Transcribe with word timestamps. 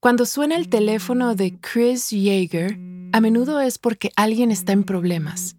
Cuando 0.00 0.24
suena 0.24 0.56
el 0.56 0.70
teléfono 0.70 1.34
de 1.34 1.58
Chris 1.60 2.08
Yeager, 2.08 2.78
a 3.12 3.20
menudo 3.20 3.60
es 3.60 3.76
porque 3.76 4.12
alguien 4.16 4.50
está 4.50 4.72
en 4.72 4.84
problemas. 4.84 5.56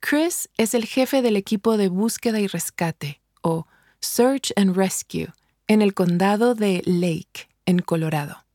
Chris 0.00 0.48
es 0.56 0.72
el 0.72 0.86
jefe 0.86 1.20
del 1.20 1.36
equipo 1.36 1.76
de 1.76 1.88
búsqueda 1.88 2.40
y 2.40 2.46
rescate, 2.46 3.20
o 3.42 3.66
Search 4.00 4.50
and 4.56 4.74
Rescue, 4.74 5.34
en 5.66 5.82
el 5.82 5.92
condado 5.92 6.54
de 6.54 6.80
Lake, 6.86 7.50
en 7.66 7.80
Colorado. 7.80 8.46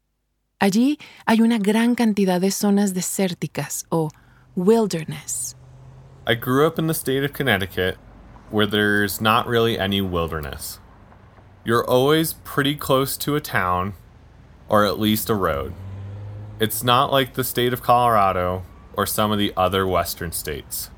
Allí 0.60 0.98
hay 1.28 1.42
una 1.42 1.60
gran 1.60 1.94
cantidad 1.94 2.42
de 2.42 2.50
zonas 2.50 2.96
desérticas, 2.96 3.86
o 3.90 4.10
wilderness. 4.56 5.56
I 6.26 6.34
grew 6.34 6.66
up 6.66 6.80
in 6.80 6.88
the 6.88 6.96
state 6.96 7.24
of 7.24 7.32
Connecticut, 7.32 8.00
where 8.50 8.66
there's 8.66 9.22
not 9.22 9.46
really 9.46 9.78
any 9.78 10.02
wilderness. 10.02 10.80
You're 11.64 11.86
always 11.88 12.34
pretty 12.44 12.76
close 12.76 13.16
to 13.18 13.36
a 13.36 13.40
town, 13.40 13.94
or 14.68 14.86
at 14.86 15.00
least 15.00 15.30
a 15.30 15.36
road. 15.36 15.74
It's 16.60 16.84
not 16.84 17.12
like 17.12 17.34
the 17.34 17.44
state 17.44 17.74
of 17.74 17.82
Colorado 17.82 18.64
or 18.94 19.06
some 19.06 19.32
of 19.32 19.38
the 19.38 19.54
other 19.58 19.86
western 19.86 20.32
states, 20.32 20.90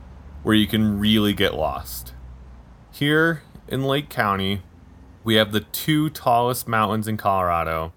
where 0.43 0.55
you 0.55 0.67
can 0.67 0.99
really 0.99 1.34
get 1.34 1.55
lost. 1.55 2.13
Here 2.91 3.41
in 3.67 3.84
Lake 3.84 4.09
County, 4.09 4.62
we 5.23 5.35
have 5.35 5.52
the 5.52 5.62
two 5.62 6.09
tallest 6.09 6.67
mountains 6.67 7.07
in 7.07 7.17
Colorado 7.17 7.93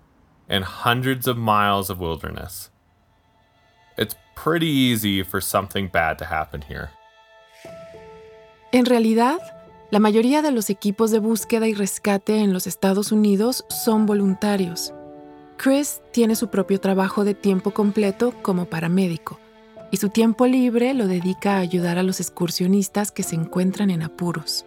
and 0.48 0.64
hundreds 0.64 1.28
of 1.28 1.36
miles 1.36 1.90
of 1.90 2.00
wilderness. 2.00 2.70
It's 3.96 4.16
pretty 4.34 4.66
easy 4.66 5.22
for 5.22 5.40
something 5.40 5.88
bad 5.88 6.18
to 6.18 6.24
happen 6.24 6.62
here. 6.62 6.90
En 8.72 8.84
realidad, 8.84 9.38
la 9.90 9.98
mayoría 9.98 10.42
de 10.42 10.50
los 10.50 10.70
equipos 10.70 11.10
de 11.10 11.18
búsqueda 11.18 11.68
y 11.68 11.74
rescate 11.74 12.38
en 12.38 12.52
los 12.52 12.66
Estados 12.66 13.12
Unidos 13.12 13.64
son 13.68 14.06
voluntarios. 14.06 14.92
Chris 15.62 16.00
tiene 16.10 16.36
su 16.36 16.48
propio 16.48 16.80
trabajo 16.80 17.22
de 17.22 17.34
tiempo 17.34 17.72
completo 17.72 18.32
como 18.40 18.64
paramédico 18.64 19.38
y 19.90 19.98
su 19.98 20.08
tiempo 20.08 20.46
libre 20.46 20.94
lo 20.94 21.06
dedica 21.06 21.56
a 21.56 21.58
ayudar 21.58 21.98
a 21.98 22.02
los 22.02 22.18
excursionistas 22.18 23.12
que 23.12 23.22
se 23.22 23.36
encuentran 23.36 23.90
en 23.90 24.00
apuros. 24.00 24.64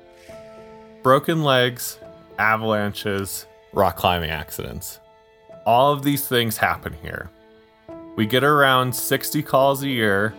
Broken 1.02 1.44
legs, 1.44 2.00
avalanches, 2.38 3.48
rock 3.73 4.00
climbing 4.00 4.30
accidents. 4.30 5.00
All 5.66 5.92
of 5.92 6.03
these 6.03 6.28
things 6.28 6.58
happen 6.58 6.94
here. 7.02 7.31
We 8.16 8.28
get 8.28 8.44
around 8.44 8.94
60 8.94 9.42
calls 9.42 9.81
a 9.81 9.90
year, 9.90 10.36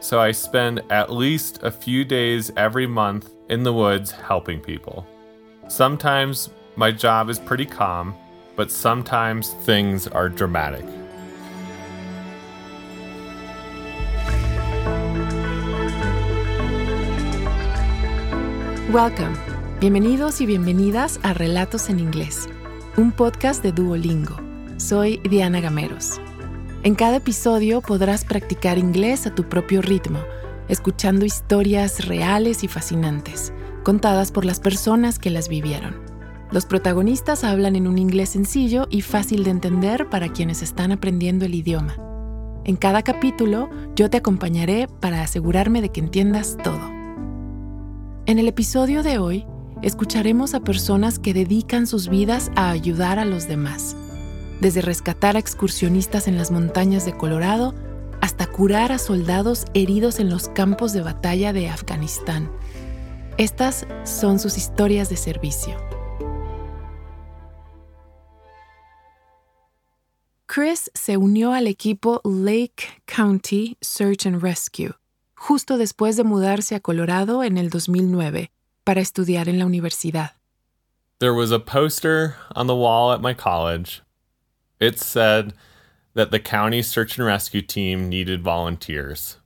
so 0.00 0.18
I 0.18 0.32
spend 0.32 0.82
at 0.90 1.12
least 1.12 1.60
a 1.62 1.70
few 1.70 2.04
days 2.04 2.50
every 2.56 2.88
month 2.88 3.30
in 3.48 3.62
the 3.62 3.72
woods 3.72 4.10
helping 4.10 4.58
people. 4.58 5.06
Sometimes 5.68 6.50
my 6.74 6.90
job 6.90 7.30
is 7.30 7.38
pretty 7.38 7.66
calm, 7.66 8.16
but 8.56 8.70
sometimes 8.70 9.54
things 9.64 10.06
are 10.08 10.28
dramatic. 10.28 10.84
Welcome. 18.92 19.36
Bienvenidos 19.80 20.40
y 20.40 20.46
bienvenidas 20.46 21.18
a 21.22 21.32
Relatos 21.32 21.88
en 21.88 21.98
Inglés, 21.98 22.48
un 22.96 23.10
podcast 23.10 23.62
de 23.62 23.72
Duolingo. 23.72 24.36
Soy 24.76 25.18
Diana 25.28 25.60
Gameros. 25.60 26.20
En 26.82 26.94
cada 26.94 27.16
episodio 27.16 27.80
podrás 27.80 28.24
practicar 28.24 28.76
inglés 28.76 29.26
a 29.26 29.34
tu 29.34 29.48
propio 29.48 29.80
ritmo, 29.80 30.18
escuchando 30.68 31.24
historias 31.24 32.06
reales 32.06 32.64
y 32.64 32.68
fascinantes, 32.68 33.52
contadas 33.82 34.30
por 34.30 34.44
las 34.44 34.60
personas 34.60 35.18
que 35.18 35.30
las 35.30 35.48
vivieron. 35.48 36.11
Los 36.52 36.66
protagonistas 36.66 37.44
hablan 37.44 37.76
en 37.76 37.88
un 37.88 37.96
inglés 37.96 38.28
sencillo 38.28 38.86
y 38.90 39.00
fácil 39.00 39.42
de 39.42 39.50
entender 39.50 40.10
para 40.10 40.28
quienes 40.28 40.60
están 40.60 40.92
aprendiendo 40.92 41.46
el 41.46 41.54
idioma. 41.54 41.96
En 42.64 42.76
cada 42.76 43.02
capítulo 43.02 43.70
yo 43.96 44.10
te 44.10 44.18
acompañaré 44.18 44.86
para 45.00 45.22
asegurarme 45.22 45.80
de 45.80 45.88
que 45.88 46.00
entiendas 46.00 46.58
todo. 46.62 46.90
En 48.26 48.38
el 48.38 48.48
episodio 48.48 49.02
de 49.02 49.18
hoy 49.18 49.46
escucharemos 49.80 50.52
a 50.52 50.60
personas 50.60 51.18
que 51.18 51.32
dedican 51.32 51.86
sus 51.86 52.08
vidas 52.08 52.52
a 52.54 52.68
ayudar 52.68 53.18
a 53.18 53.24
los 53.24 53.48
demás, 53.48 53.96
desde 54.60 54.82
rescatar 54.82 55.36
a 55.36 55.40
excursionistas 55.40 56.28
en 56.28 56.36
las 56.36 56.50
montañas 56.50 57.06
de 57.06 57.16
Colorado 57.16 57.74
hasta 58.20 58.46
curar 58.46 58.92
a 58.92 58.98
soldados 58.98 59.64
heridos 59.72 60.20
en 60.20 60.28
los 60.28 60.48
campos 60.48 60.92
de 60.92 61.00
batalla 61.00 61.54
de 61.54 61.70
Afganistán. 61.70 62.50
Estas 63.38 63.86
son 64.04 64.38
sus 64.38 64.58
historias 64.58 65.08
de 65.08 65.16
servicio. 65.16 65.91
Chris 70.52 70.90
se 70.92 71.16
unió 71.16 71.54
al 71.54 71.66
equipo 71.66 72.20
Lake 72.24 73.00
County 73.06 73.78
Search 73.80 74.26
and 74.26 74.42
Rescue 74.42 74.92
justo 75.34 75.78
después 75.78 76.18
de 76.18 76.24
mudarse 76.24 76.74
a 76.74 76.80
Colorado 76.80 77.42
en 77.42 77.56
el 77.56 77.70
2009 77.70 78.50
para 78.84 79.00
estudiar 79.00 79.48
en 79.48 79.58
la 79.58 79.64
universidad. 79.64 80.32
There 81.20 81.32
was 81.32 81.52
a 81.52 81.58
poster 81.58 82.36
on 82.54 82.66
the 82.66 82.76
wall 82.76 83.14
at 83.14 83.22
my 83.22 83.32
college. 83.32 84.02
It 84.78 85.00
said 85.00 85.54
that 86.12 86.30
the 86.30 86.38
county 86.38 86.82
search 86.82 87.16
and 87.16 87.26
rescue 87.26 87.62
team 87.62 88.10
needed 88.10 88.42
volunteers. 88.42 89.38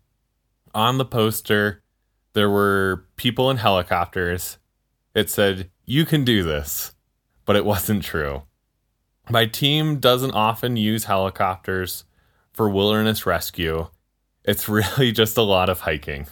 On 0.74 0.98
the 0.98 1.04
poster, 1.04 1.84
there 2.32 2.50
were 2.50 3.04
people 3.14 3.48
in 3.48 3.58
helicopters. 3.58 4.58
It 5.14 5.30
said, 5.30 5.70
You 5.84 6.04
can 6.04 6.24
do 6.24 6.42
this, 6.42 6.96
but 7.44 7.54
it 7.54 7.64
wasn't 7.64 8.02
true. 8.02 8.42
My 9.28 9.44
team 9.44 9.98
doesn't 9.98 10.34
often 10.34 10.76
use 10.76 11.06
helicopters 11.06 12.04
for 12.52 12.68
wilderness 12.68 13.26
rescue. 13.26 13.88
It's 14.44 14.68
really 14.68 15.12
just 15.12 15.36
a 15.36 15.42
lot 15.42 15.68
of 15.68 15.80
hiking. 15.80 16.26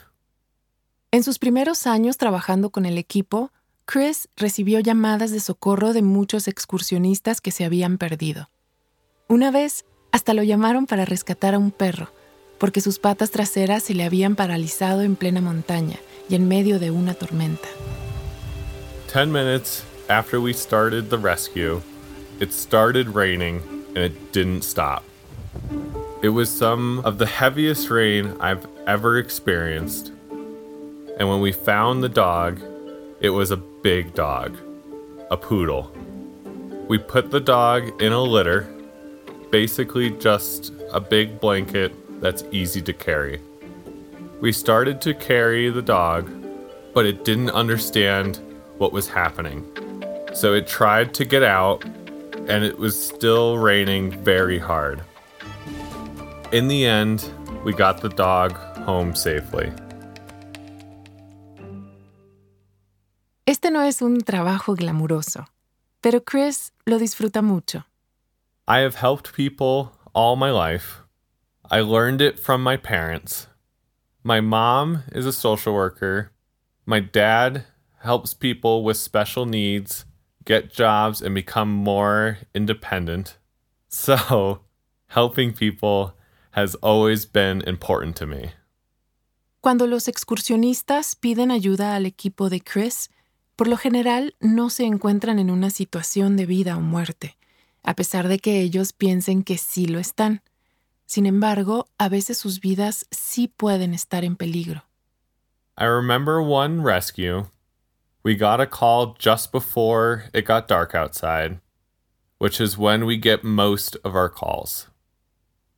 En 1.10 1.24
sus 1.24 1.38
primeros 1.38 1.86
años 1.86 2.18
trabajando 2.18 2.70
con 2.70 2.86
el 2.86 2.96
equipo, 2.98 3.50
Chris 3.84 4.28
recibió 4.36 4.78
llamadas 4.78 5.32
de 5.32 5.40
socorro 5.40 5.92
de 5.92 6.02
muchos 6.02 6.46
excursionistas 6.46 7.40
que 7.40 7.50
se 7.50 7.64
habían 7.64 7.98
perdido. 7.98 8.48
Una 9.28 9.50
vez, 9.50 9.84
hasta 10.12 10.32
lo 10.32 10.44
llamaron 10.44 10.86
para 10.86 11.04
rescatar 11.04 11.54
a 11.54 11.58
un 11.58 11.72
perro, 11.72 12.12
porque 12.58 12.80
sus 12.80 13.00
patas 13.00 13.32
traseras 13.32 13.82
se 13.82 13.94
le 13.94 14.04
habían 14.04 14.36
paralizado 14.36 15.02
en 15.02 15.16
plena 15.16 15.40
montaña 15.40 15.98
y 16.28 16.36
en 16.36 16.46
medio 16.46 16.78
de 16.78 16.92
una 16.92 17.14
tormenta. 17.14 17.68
Ten 19.12 19.32
minutes 19.32 19.84
after 20.08 20.38
we 20.38 20.52
started 20.52 21.10
the 21.10 21.18
rescue, 21.18 21.80
it 22.40 22.52
started 22.52 23.08
raining 23.08 23.62
and 23.88 23.98
it 23.98 24.32
didn't 24.32 24.62
stop. 24.62 25.04
It 26.22 26.30
was 26.30 26.50
some 26.50 27.00
of 27.00 27.18
the 27.18 27.26
heaviest 27.26 27.90
rain 27.90 28.36
I've 28.40 28.66
ever 28.86 29.18
experienced. 29.18 30.08
And 31.18 31.28
when 31.28 31.40
we 31.40 31.52
found 31.52 32.02
the 32.02 32.08
dog, 32.08 32.60
it 33.20 33.30
was 33.30 33.50
a 33.50 33.56
big 33.56 34.14
dog, 34.14 34.56
a 35.30 35.36
poodle. 35.36 35.92
We 36.88 36.98
put 36.98 37.30
the 37.30 37.40
dog 37.40 38.02
in 38.02 38.12
a 38.12 38.22
litter, 38.22 38.68
basically 39.50 40.10
just 40.10 40.72
a 40.92 41.00
big 41.00 41.40
blanket 41.40 41.94
that's 42.20 42.42
easy 42.50 42.82
to 42.82 42.92
carry. 42.92 43.40
We 44.40 44.50
started 44.52 45.00
to 45.02 45.14
carry 45.14 45.70
the 45.70 45.82
dog, 45.82 46.30
but 46.92 47.06
it 47.06 47.24
didn't 47.24 47.50
understand 47.50 48.40
what 48.78 48.92
was 48.92 49.08
happening. 49.08 49.64
So 50.34 50.52
it 50.52 50.66
tried 50.66 51.14
to 51.14 51.24
get 51.24 51.42
out, 51.42 51.84
and 52.48 52.64
it 52.64 52.78
was 52.78 52.94
still 53.00 53.58
raining 53.58 54.10
very 54.22 54.58
hard. 54.58 55.02
In 56.52 56.68
the 56.68 56.86
end, 56.86 57.30
we 57.64 57.72
got 57.72 58.00
the 58.00 58.08
dog 58.08 58.52
home 58.84 59.14
safely. 59.14 59.72
Este 63.46 63.70
no 63.70 63.80
es 63.80 64.02
un 64.02 64.20
trabajo 64.20 64.76
glamuroso, 64.76 65.46
pero 66.02 66.20
Chris 66.20 66.70
lo 66.86 66.98
disfruta 66.98 67.42
mucho. 67.42 67.84
I 68.66 68.78
have 68.78 68.96
helped 68.96 69.34
people 69.34 69.92
all 70.14 70.36
my 70.36 70.50
life. 70.50 71.02
I 71.70 71.80
learned 71.80 72.20
it 72.20 72.38
from 72.38 72.62
my 72.62 72.76
parents. 72.76 73.46
My 74.22 74.40
mom 74.40 75.02
is 75.12 75.26
a 75.26 75.32
social 75.32 75.74
worker. 75.74 76.30
My 76.86 77.00
dad 77.00 77.64
helps 78.00 78.34
people 78.34 78.84
with 78.84 78.96
special 78.96 79.44
needs 79.46 80.04
get 80.44 80.72
jobs 80.72 81.22
and 81.22 81.34
become 81.34 81.70
more 81.70 82.38
independent. 82.54 83.38
So, 83.88 84.60
helping 85.08 85.52
people 85.52 86.14
has 86.52 86.74
always 86.76 87.26
been 87.26 87.62
important 87.66 88.16
to 88.16 88.26
me. 88.26 88.52
Cuando 89.60 89.86
los 89.86 90.08
excursionistas 90.08 91.16
piden 91.16 91.50
ayuda 91.50 91.96
al 91.96 92.04
equipo 92.04 92.50
de 92.50 92.60
Chris, 92.60 93.08
por 93.56 93.66
lo 93.66 93.76
general 93.76 94.34
no 94.40 94.68
se 94.68 94.84
encuentran 94.84 95.38
en 95.38 95.50
una 95.50 95.70
situación 95.70 96.36
de 96.36 96.44
vida 96.44 96.76
o 96.76 96.80
muerte, 96.80 97.36
a 97.82 97.94
pesar 97.94 98.28
de 98.28 98.38
que 98.38 98.60
ellos 98.60 98.92
piensen 98.92 99.42
que 99.42 99.56
sí 99.56 99.86
lo 99.86 99.98
están. 99.98 100.42
Sin 101.06 101.24
embargo, 101.24 101.86
a 101.98 102.08
veces 102.08 102.36
sus 102.36 102.60
vidas 102.60 103.06
sí 103.10 103.48
pueden 103.48 103.94
estar 103.94 104.24
en 104.24 104.36
peligro. 104.36 104.84
I 105.78 105.86
remember 105.86 106.40
one 106.40 106.82
rescue. 106.82 107.46
We 108.24 108.34
got 108.34 108.60
a 108.60 108.66
call 108.66 109.14
just 109.18 109.52
before 109.52 110.24
it 110.32 110.46
got 110.46 110.66
dark 110.66 110.94
outside. 110.94 111.60
which 112.38 112.60
is 112.60 112.76
when 112.76 113.06
we 113.06 113.16
get 113.16 113.44
most 113.44 113.96
of 114.04 114.14
our 114.14 114.28
calls. 114.28 114.88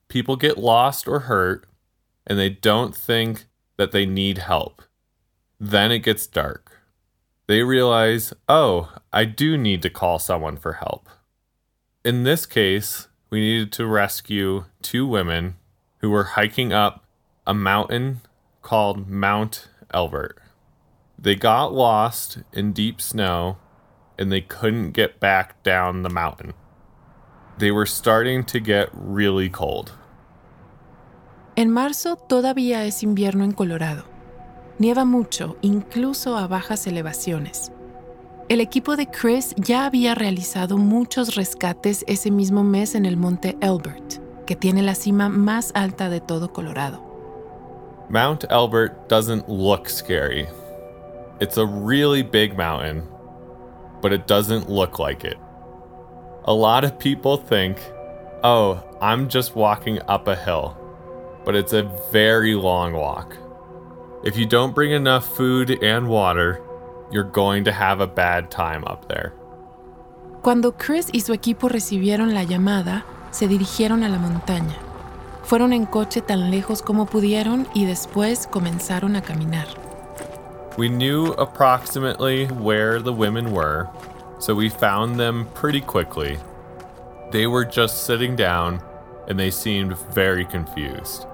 People 0.08 0.34
get 0.37 0.58
lost 0.58 1.06
or 1.06 1.20
hurt, 1.20 1.64
and 2.26 2.38
they 2.38 2.50
don't 2.50 2.96
think 2.96 3.46
that 3.76 3.93
they 3.93 4.06
need 4.06 4.38
help. 4.38 4.82
Then 5.60 5.93
it 5.93 6.00
gets 6.00 6.26
dark. 6.26 6.72
They 7.46 7.62
realize, 7.62 8.32
oh, 8.48 8.93
I 9.12 9.25
do 9.26 9.56
need 9.56 9.82
to 9.82 9.90
call 9.90 10.19
someone 10.19 10.56
for 10.56 10.75
help. 10.75 11.08
In 12.04 12.25
this 12.25 12.46
case, 12.46 13.08
we 13.31 13.40
needed 13.40 13.72
to 13.72 13.87
rescue 13.87 14.64
two 14.82 15.06
women 15.06 15.56
who 15.98 16.10
were 16.10 16.25
hiking 16.25 16.72
up 16.72 17.04
a 17.46 17.54
mountain 17.54 18.22
called 18.62 19.08
Mount 19.08 19.69
Elbert. 19.94 20.38
They 21.19 21.35
got 21.35 21.73
lost 21.73 22.39
in 22.53 22.73
deep 22.73 23.01
snow 23.01 23.57
and 24.19 24.31
they 24.31 24.41
couldn't 24.41 24.93
get 24.93 25.21
back 25.21 25.63
down 25.63 26.03
the 26.03 26.11
mountain. 26.11 26.55
They 27.59 27.71
were 27.71 27.87
starting 27.87 28.45
to 28.45 28.61
get 28.61 28.91
really 28.93 29.49
cold. 29.49 29.93
En 31.57 31.71
marzo 31.71 32.17
todavía 32.17 32.85
es 32.85 33.03
invierno 33.03 33.45
en 33.45 33.53
Colorado. 33.53 34.05
Nieva 34.79 35.07
mucho, 35.07 35.57
incluso 35.63 36.37
a 36.37 36.47
bajas 36.47 36.87
elevaciones. 36.87 37.73
El 38.51 38.61
equipo 38.61 38.95
de 38.95 39.07
Chris 39.07 39.55
ya 39.57 39.87
había 39.87 40.15
realizado 40.15 40.77
muchos 40.77 41.35
rescates 41.35 42.05
ese 42.07 42.31
mismo 42.31 42.63
mes 42.63 42.95
en 42.95 43.07
el 43.07 43.17
monte 43.17 43.57
Elbert, 43.63 44.21
que 44.47 44.55
tiene 44.55 44.83
la 44.83 44.95
cima 44.95 45.31
más 45.31 45.73
alta 45.75 46.11
de 46.11 46.21
todo 46.21 46.53
Colorado. 46.53 47.03
Mount 48.11 48.45
Elbert 48.51 49.09
doesn't 49.09 49.49
look 49.49 49.89
scary. 49.89 50.47
It's 51.41 51.56
a 51.56 51.67
really 51.67 52.23
big 52.23 52.56
mountain, 52.56 53.06
but 54.00 54.12
it 54.12 54.27
doesn't 54.27 54.71
look 54.71 54.99
like 54.99 55.25
it. 55.25 55.38
A 56.44 56.53
lot 56.53 56.85
of 56.85 56.99
people 56.99 57.37
think, 57.37 57.79
oh, 58.43 58.83
I'm 59.00 59.29
just 59.29 59.56
walking 59.56 60.00
up 60.09 60.29
a 60.29 60.37
hill 60.37 60.77
but 61.47 61.55
it's 61.55 61.73
a 61.73 61.85
very 62.11 62.55
long 62.55 62.93
walk. 62.93 63.38
If 64.25 64.37
you 64.37 64.47
don't 64.47 64.75
bring 64.75 64.91
enough 64.91 65.25
food 65.25 65.71
and 65.83 66.09
water, 66.09 66.61
you're 67.12 67.31
going 67.31 67.65
to 67.65 67.73
have 67.73 68.00
a 68.00 68.06
bad 68.06 68.50
time 68.50 68.85
up 68.85 69.06
there. 69.09 69.32
Cuando 70.43 70.73
Chris 70.73 71.09
y 71.15 71.21
su 71.21 71.32
equipo 71.32 71.69
recibieron 71.69 72.35
la 72.35 72.43
llamada, 72.43 73.05
se 73.31 73.47
dirigieron 73.47 74.03
a 74.03 74.09
la 74.09 74.19
montaña. 74.19 74.77
Fueron 75.44 75.73
en 75.73 75.87
coche 75.87 76.21
tan 76.21 76.50
lejos 76.50 76.82
como 76.82 77.06
pudieron 77.06 77.69
y 77.75 77.85
después 77.85 78.49
comenzaron 78.49 79.15
a 79.15 79.23
caminar. 79.23 79.86
We 80.76 80.90
knew 80.90 81.32
approximately 81.32 82.46
where 82.46 83.00
the 83.00 83.12
women 83.12 83.52
were, 83.52 83.88
so 84.38 84.55
we 84.55 84.69
found 84.69 85.19
them 85.19 85.46
pretty 85.55 85.81
quickly. 85.81 86.38
They 87.31 87.46
were 87.46 87.64
just 87.64 88.05
sitting 88.05 88.37
down 88.37 88.82
and 89.26 89.38
they 89.38 89.50
seemed 89.50 89.96
very 89.96 90.44
confused. 90.44 91.26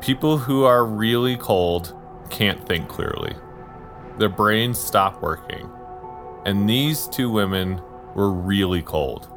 People 0.00 0.38
who 0.38 0.64
are 0.64 0.84
really 0.84 1.36
cold 1.36 1.94
can't 2.30 2.66
think 2.66 2.88
clearly. 2.88 3.34
Their 4.18 4.28
brains 4.28 4.78
stop 4.78 5.22
working. 5.22 5.70
And 6.44 6.68
these 6.68 7.06
two 7.08 7.30
women 7.30 7.80
were 8.14 8.30
really 8.30 8.82
cold. 8.82 9.28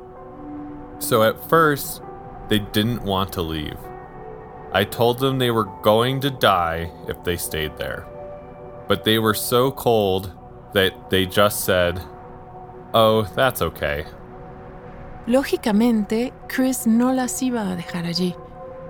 So 0.97 1.23
at 1.23 1.47
first, 1.47 2.01
they 2.49 2.59
didn't 2.59 3.03
want 3.03 3.33
to 3.33 3.41
leave. 3.41 3.77
I 4.73 4.83
told 4.83 5.19
them 5.19 5.37
they 5.37 5.51
were 5.51 5.65
going 5.83 6.21
to 6.21 6.29
die 6.29 6.91
if 7.07 7.23
they 7.23 7.37
stayed 7.37 7.77
there. 7.77 8.07
But 8.91 9.05
they 9.05 9.19
were 9.19 9.33
so 9.33 9.71
cold 9.71 10.33
that 10.73 11.09
they 11.09 11.25
just 11.25 11.63
said, 11.63 12.01
Oh, 12.93 13.23
that's 13.37 13.61
okay. 13.61 14.03
Lógicamente, 15.27 16.33
Chris 16.49 16.85
no 16.85 17.13
las 17.13 17.41
iba 17.41 17.71
a 17.71 17.77
dejar 17.77 18.05
allí. 18.05 18.35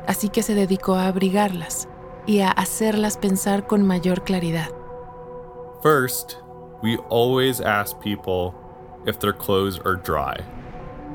así 0.08 0.30
que 0.30 0.42
se 0.42 0.56
dedicó 0.56 0.96
a 0.96 1.06
abrigarlas 1.06 1.88
y 2.26 2.40
a 2.40 2.50
hacerlas 2.50 3.16
pensar 3.18 3.68
con 3.68 3.86
mayor 3.86 4.24
claridad. 4.24 4.72
First, 5.84 6.38
we 6.82 6.98
always 7.12 7.62
ask 7.62 8.00
people 8.02 8.56
if 9.06 9.20
their 9.20 9.34
clothes 9.34 9.78
are 9.86 9.98
dry, 9.98 10.36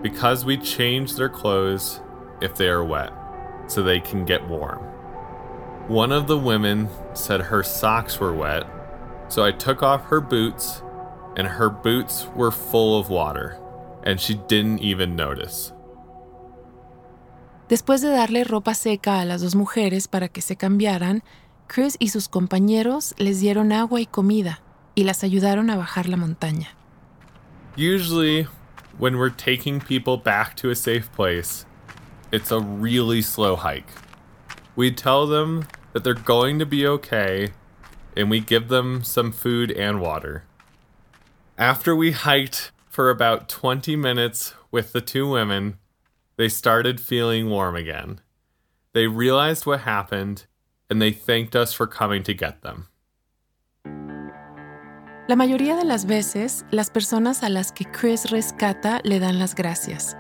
because 0.00 0.44
we 0.44 0.56
change 0.56 1.16
their 1.16 1.28
clothes 1.28 2.00
if 2.40 2.54
they 2.54 2.68
are 2.68 2.84
wet, 2.84 3.12
so 3.66 3.82
they 3.82 3.98
can 3.98 4.24
get 4.24 4.46
warm. 4.48 4.95
One 5.88 6.10
of 6.10 6.26
the 6.26 6.36
women 6.36 6.88
said 7.14 7.40
her 7.42 7.62
socks 7.62 8.18
were 8.18 8.34
wet, 8.34 8.66
so 9.28 9.44
I 9.44 9.52
took 9.52 9.84
off 9.84 10.06
her 10.06 10.20
boots, 10.20 10.82
and 11.36 11.46
her 11.46 11.70
boots 11.70 12.26
were 12.34 12.50
full 12.50 12.98
of 12.98 13.08
water, 13.08 13.56
and 14.02 14.20
she 14.20 14.34
didn't 14.34 14.80
even 14.80 15.14
notice. 15.14 15.72
Después 17.68 18.00
de 18.00 18.08
darle 18.08 18.44
ropa 18.44 18.74
seca 18.74 19.20
a 19.20 19.24
las 19.24 19.42
dos 19.42 19.54
mujeres 19.54 20.08
para 20.08 20.28
que 20.28 20.42
se 20.42 20.56
cambiaran, 20.56 21.22
Chris 21.68 21.96
y 22.00 22.08
sus 22.08 22.28
compañeros 22.28 23.14
les 23.18 23.40
dieron 23.40 23.70
agua 23.70 24.00
y 24.00 24.06
comida 24.06 24.60
y 24.96 25.04
las 25.04 25.22
ayudaron 25.22 25.70
a 25.70 25.76
bajar 25.76 26.08
la 26.08 26.16
montaña. 26.16 26.68
Usually, 27.76 28.48
when 28.98 29.18
we're 29.18 29.30
taking 29.30 29.80
people 29.80 30.16
back 30.16 30.56
to 30.56 30.70
a 30.70 30.74
safe 30.74 31.12
place, 31.12 31.64
it's 32.32 32.50
a 32.50 32.58
really 32.58 33.22
slow 33.22 33.54
hike. 33.54 33.90
We 34.74 34.90
tell 34.90 35.26
them 35.26 35.64
that 35.96 36.04
they're 36.04 36.12
going 36.12 36.58
to 36.58 36.66
be 36.66 36.86
okay 36.86 37.48
and 38.14 38.28
we 38.28 38.38
give 38.38 38.68
them 38.68 39.02
some 39.02 39.32
food 39.32 39.70
and 39.70 39.98
water. 39.98 40.44
After 41.56 41.96
we 41.96 42.12
hiked 42.12 42.70
for 42.86 43.08
about 43.08 43.48
20 43.48 43.96
minutes 43.96 44.52
with 44.70 44.92
the 44.92 45.00
two 45.00 45.26
women, 45.26 45.78
they 46.36 46.50
started 46.50 47.00
feeling 47.00 47.48
warm 47.48 47.74
again. 47.74 48.20
They 48.92 49.06
realized 49.06 49.64
what 49.64 49.80
happened 49.88 50.44
and 50.90 51.00
they 51.00 51.12
thanked 51.12 51.56
us 51.56 51.72
for 51.72 51.86
coming 51.86 52.22
to 52.24 52.34
get 52.34 52.60
them. 52.60 52.88
La 55.30 55.34
mayoría 55.34 55.76
de 55.76 55.86
las 55.86 56.04
veces, 56.04 56.66
las 56.70 56.90
personas 56.90 57.42
a 57.42 57.48
las 57.48 57.72
que 57.72 57.86
Chris 57.86 58.30
rescata 58.30 59.00
le 59.02 59.18
dan 59.18 59.38
las 59.38 59.54
gracias. 59.54 60.14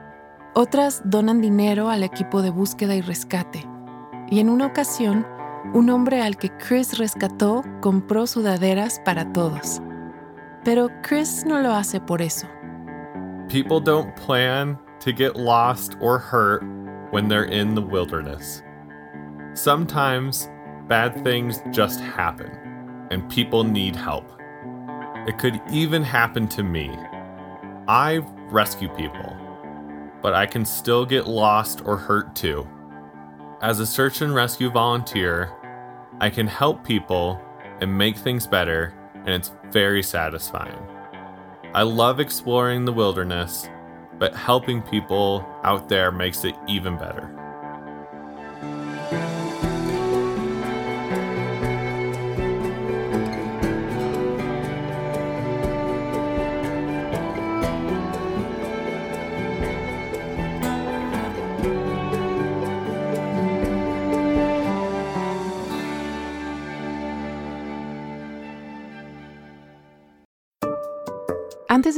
Otras 0.54 1.02
donan 1.04 1.42
dinero 1.42 1.90
al 1.90 2.02
equipo 2.02 2.40
de 2.40 2.48
búsqueda 2.48 2.94
y 2.96 3.02
rescate. 3.02 3.62
Y 4.30 4.40
en 4.40 4.48
una 4.48 4.64
ocasión, 4.64 5.35
un 5.74 5.90
hombre 5.90 6.20
al 6.20 6.36
que 6.36 6.50
Chris 6.58 6.98
rescató 6.98 7.62
compró 7.80 8.26
sudaderas 8.26 9.00
para 9.04 9.32
todos. 9.32 9.80
Pero 10.64 10.88
Chris 11.02 11.44
no 11.46 11.60
lo 11.60 11.72
hace 11.72 12.00
por 12.00 12.20
eso. 12.22 12.46
People 13.48 13.80
don't 13.80 14.14
plan 14.16 14.78
to 15.00 15.12
get 15.12 15.36
lost 15.36 15.96
or 16.00 16.18
hurt 16.18 16.64
when 17.12 17.28
they're 17.28 17.44
in 17.44 17.74
the 17.74 17.82
wilderness. 17.82 18.62
Sometimes 19.54 20.48
bad 20.88 21.22
things 21.22 21.62
just 21.70 22.00
happen 22.00 22.50
and 23.10 23.28
people 23.30 23.64
need 23.64 23.94
help. 23.94 24.24
It 25.26 25.38
could 25.38 25.60
even 25.70 26.02
happen 26.02 26.48
to 26.48 26.62
me. 26.62 26.90
I 27.88 28.18
rescue 28.50 28.88
people, 28.88 29.36
but 30.22 30.34
I 30.34 30.46
can 30.46 30.64
still 30.64 31.06
get 31.06 31.26
lost 31.26 31.82
or 31.84 31.96
hurt 31.96 32.34
too. 32.34 32.66
As 33.62 33.80
a 33.80 33.86
search 33.86 34.20
and 34.20 34.34
rescue 34.34 34.70
volunteer, 34.70 35.50
I 36.20 36.30
can 36.30 36.46
help 36.46 36.84
people 36.84 37.40
and 37.80 37.96
make 37.96 38.16
things 38.16 38.46
better, 38.46 38.94
and 39.14 39.28
it's 39.28 39.52
very 39.70 40.02
satisfying. 40.02 40.78
I 41.74 41.82
love 41.82 42.20
exploring 42.20 42.84
the 42.84 42.92
wilderness 42.92 43.68
but 44.18 44.34
helping 44.34 44.82
people 44.82 45.46
out 45.62 45.88
there 45.88 46.10
makes 46.10 46.44
it 46.44 46.54
even 46.66 46.96
better. 46.96 47.32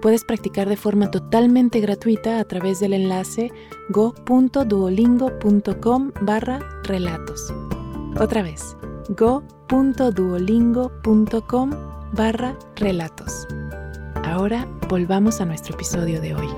Puedes 0.00 0.24
practicar 0.24 0.68
de 0.68 0.76
forma 0.76 1.10
totalmente 1.10 1.80
gratuita 1.80 2.38
a 2.38 2.44
través 2.44 2.78
del 2.78 2.92
enlace 2.92 3.50
go.duolingo.com 3.90 6.12
barra 6.20 6.60
relatos. 6.84 7.52
Otra 8.20 8.42
vez, 8.42 8.76
go.duolingo.com 9.08 11.70
barra 12.12 12.56
relatos. 12.76 13.48
Ahora 14.24 14.68
volvamos 14.88 15.40
a 15.40 15.46
nuestro 15.46 15.74
episodio 15.74 16.20
de 16.20 16.36
hoy. 16.36 16.48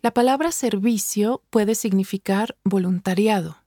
La 0.00 0.12
palabra 0.12 0.50
servicio 0.50 1.44
puede 1.50 1.76
significar 1.76 2.56
voluntariado, 2.64 3.58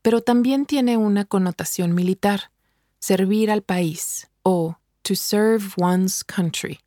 pero 0.00 0.22
también 0.22 0.64
tiene 0.64 0.96
una 0.96 1.26
connotación 1.26 1.94
militar, 1.94 2.50
servir 2.98 3.50
al 3.50 3.60
país 3.60 4.30
o 4.44 4.76
to 5.02 5.14
serve 5.14 5.74
one's 5.76 6.22
country. 6.22 6.78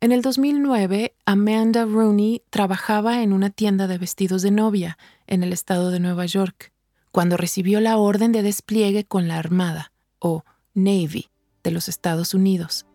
En 0.00 0.12
el 0.12 0.22
2009, 0.22 1.12
Amanda 1.26 1.84
Rooney 1.84 2.42
trabajaba 2.48 3.22
en 3.22 3.34
una 3.34 3.50
tienda 3.50 3.86
de 3.86 3.98
vestidos 3.98 4.40
de 4.40 4.50
novia 4.50 4.96
en 5.26 5.42
el 5.42 5.52
estado 5.52 5.90
de 5.90 6.00
Nueva 6.00 6.24
York, 6.24 6.72
cuando 7.12 7.36
recibió 7.36 7.80
la 7.80 7.98
orden 7.98 8.32
de 8.32 8.42
despliegue 8.42 9.04
con 9.04 9.28
la 9.28 9.36
Armada, 9.36 9.92
o 10.18 10.44
Navy, 10.74 11.28
de 11.62 11.70
los 11.70 11.88
Estados 11.88 12.32
Unidos. 12.32 12.86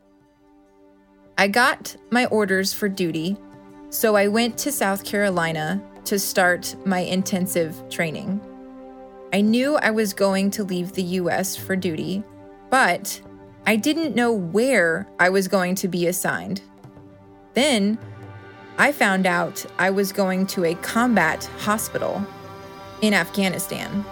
I 1.38 1.48
got 1.48 1.98
my 2.10 2.26
orders 2.32 2.74
for 2.74 2.90
duty 2.90 3.38
So 3.96 4.18
I 4.18 4.28
went 4.28 4.58
to 4.58 4.74
South 4.74 5.06
Carolina 5.06 5.82
to 6.04 6.20
start 6.20 6.76
my 6.86 7.00
intensive 7.00 7.82
training. 7.90 8.42
I 9.32 9.40
knew 9.40 9.78
I 9.78 9.92
was 9.92 10.14
going 10.14 10.52
to 10.52 10.66
leave 10.66 10.92
the 10.92 11.04
US 11.22 11.56
for 11.56 11.78
duty, 11.78 12.22
but 12.70 13.22
I 13.68 13.78
didn't 13.78 14.16
know 14.16 14.32
where 14.32 15.08
I 15.20 15.30
was 15.30 15.48
going 15.48 15.74
to 15.76 15.88
be 15.88 16.06
assigned. 16.08 16.62
Then 17.56 17.98
I 18.78 18.92
found 18.92 19.26
out 19.26 19.66
I 19.80 19.90
was 19.90 20.14
going 20.14 20.46
to 20.48 20.66
a 20.66 20.76
combat 20.76 21.50
hospital 21.66 22.22
in 23.02 23.16
Afghanistan. 23.16 24.06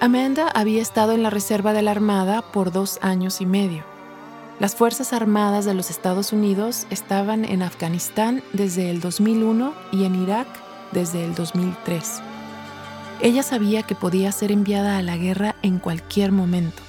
Amanda 0.00 0.50
había 0.52 0.82
estado 0.82 1.12
en 1.12 1.22
la 1.22 1.30
reserva 1.30 1.72
de 1.72 1.82
la 1.82 1.92
Armada 1.92 2.42
por 2.52 2.72
dos 2.72 2.98
años 3.02 3.40
y 3.40 3.46
medio. 3.46 3.84
Las 4.58 4.74
Fuerzas 4.74 5.12
Armadas 5.12 5.64
de 5.64 5.74
los 5.74 5.90
Estados 5.90 6.32
Unidos 6.32 6.86
estaban 6.90 7.44
en 7.44 7.62
Afganistán 7.62 8.42
desde 8.52 8.90
el 8.90 9.00
2001 9.00 9.72
y 9.92 10.04
en 10.04 10.14
Irak 10.16 10.48
desde 10.90 11.24
el 11.24 11.34
2003. 11.36 12.20
Ella 13.22 13.44
sabía 13.44 13.84
que 13.84 13.94
podía 13.94 14.32
ser 14.32 14.50
enviada 14.50 14.98
a 14.98 15.02
la 15.02 15.16
guerra 15.16 15.54
en 15.62 15.78
cualquier 15.78 16.32
momento. 16.32 16.83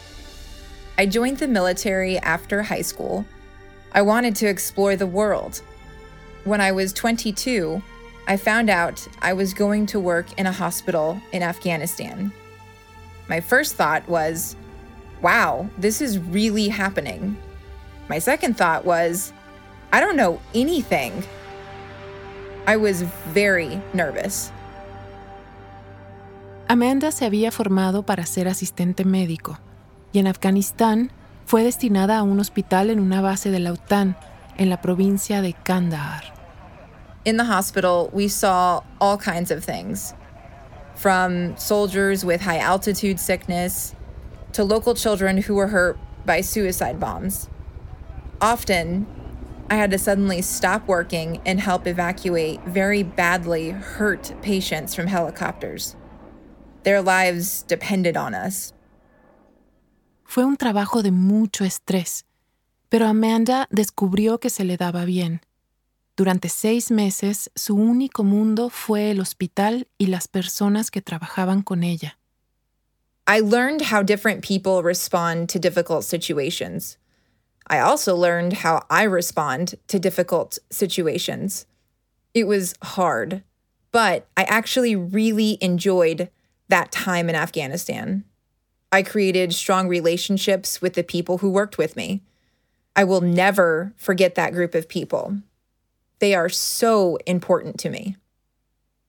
I 0.98 1.06
joined 1.06 1.40
the 1.40 1.48
military 1.48 2.18
after 2.20 2.64
high 2.64 2.82
school. 2.82 3.26
I 3.92 4.02
wanted 4.02 4.34
to 4.38 4.48
explore 4.48 4.96
the 4.96 5.08
world. 5.08 5.62
When 6.46 6.62
I 6.62 6.72
was 6.72 6.94
22, 6.94 7.82
I 8.28 8.38
found 8.38 8.70
out 8.70 9.06
I 9.22 9.34
was 9.34 9.54
going 9.54 9.88
to 9.88 10.00
work 10.00 10.28
in 10.40 10.46
a 10.48 10.54
hospital 10.54 11.20
in 11.34 11.44
Afghanistan. 11.44 12.32
My 13.28 13.42
first 13.42 13.76
thought 13.76 14.08
was, 14.08 14.56
wow, 15.22 15.70
this 15.78 16.00
is 16.00 16.18
really 16.18 16.70
happening. 16.70 17.36
My 18.08 18.20
second 18.20 18.56
thought 18.56 18.86
was, 18.86 19.34
I 19.92 20.00
don't 20.00 20.16
know 20.16 20.40
anything. 20.54 21.24
I 22.68 22.78
was 22.78 23.02
very 23.34 23.82
nervous. 23.94 24.50
Amanda 26.70 27.12
se 27.12 27.26
había 27.26 27.52
formado 27.52 28.06
para 28.06 28.26
ser 28.26 28.48
asistente 28.48 29.04
médico 29.04 29.60
y 30.16 30.20
en 30.20 30.28
Afganistán 30.28 31.12
fue 31.46 31.64
destinada 31.64 32.20
a 32.20 32.24
un 32.24 32.40
hospital 32.40 32.90
en 32.90 33.02
una 33.02 33.20
base 33.20 33.52
de 33.52 33.60
la 33.60 33.74
OTAN 33.74 34.16
en 34.58 34.70
la 34.70 34.82
provincia 34.82 35.42
de 35.42 35.52
Kandahar. 35.52 36.24
In 37.26 37.36
the 37.36 37.44
hospital, 37.44 38.10
we 38.14 38.30
saw 38.30 38.82
all 39.02 39.18
kinds 39.18 39.52
of 39.52 39.62
things 39.62 40.14
from 40.96 41.58
soldiers 41.58 42.24
with 42.24 42.42
high 42.42 42.60
altitude 42.60 43.20
sickness 43.20 43.94
to 44.54 44.64
local 44.64 44.96
children 44.96 45.42
who 45.42 45.54
were 45.54 45.68
hurt 45.68 45.98
by 46.26 46.40
suicide 46.40 46.98
bombs. 46.98 47.50
Often, 48.40 49.08
I 49.70 49.76
had 49.76 49.92
to 49.92 49.98
suddenly 49.98 50.42
stop 50.42 50.88
working 50.88 51.42
and 51.46 51.60
help 51.60 51.88
evacuate 51.88 52.64
very 52.64 53.04
badly 53.04 53.72
hurt 53.72 54.34
patients 54.42 54.96
from 54.96 55.08
helicopters. 55.08 55.98
Their 56.84 57.02
lives 57.02 57.64
depended 57.64 58.16
on 58.16 58.34
us. 58.34 58.72
Fue 60.26 60.44
un 60.44 60.58
trabajo 60.58 61.02
de 61.02 61.12
mucho 61.12 61.64
estrés, 61.64 62.26
pero 62.90 63.08
Amanda 63.08 63.68
descubrió 63.72 64.40
que 64.40 64.50
se 64.50 64.66
le 64.66 64.76
daba 64.76 65.06
bien. 65.06 65.42
Durante 66.18 66.50
seis 66.50 66.92
meses, 66.92 67.50
su 67.56 67.76
único 67.76 68.24
mundo 68.24 68.70
fue 68.70 69.12
el 69.12 69.20
hospital 69.20 69.88
y 69.98 70.08
las 70.08 70.28
personas 70.28 70.92
que 70.92 71.02
trabajaban 71.02 71.62
con 71.62 71.84
ella. 71.84 72.18
I 73.28 73.40
learned 73.40 73.92
how 73.92 74.04
different 74.04 74.44
people 74.44 74.84
respond 74.84 75.50
to 75.50 75.60
difficult 75.60 76.04
situations. 76.04 76.98
I 77.68 77.80
also 77.80 78.16
learned 78.16 78.64
how 78.64 78.86
I 78.90 79.04
respond 79.04 79.76
to 79.88 80.00
difficult 80.00 80.60
situations. 80.70 81.66
It 82.34 82.46
was 82.48 82.76
hard, 82.82 83.44
but 83.92 84.28
I 84.38 84.44
actually 84.44 84.96
really 84.96 85.58
enjoyed 85.62 86.30
that 86.70 86.92
time 86.92 87.30
in 87.30 87.36
Afghanistan. 87.36 88.24
I 88.96 89.04
created 89.04 89.54
strong 89.54 89.90
relationships 89.90 90.82
with 90.82 90.94
the 90.94 91.04
people 91.04 91.40
who 91.40 91.50
worked 91.50 91.78
with 91.78 91.98
me. 91.98 92.22
I 92.96 93.04
will 93.04 93.20
never 93.20 93.92
forget 93.98 94.36
that 94.36 94.54
group 94.54 94.74
of 94.74 94.88
people. 94.88 95.42
They 96.20 96.34
are 96.34 96.48
so 96.48 97.18
important 97.26 97.78
to 97.80 97.90
me. 97.90 98.16